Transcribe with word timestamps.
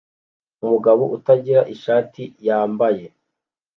Umugabo 0.63 1.03
utagira 1.17 1.61
ishati 1.73 2.21
wambaye 2.47 3.05